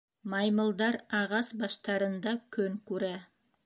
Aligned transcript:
Маймылдар 0.33 0.97
ағас 1.19 1.53
баштарында 1.61 2.35
көн 2.59 2.85
күрә. 2.91 3.17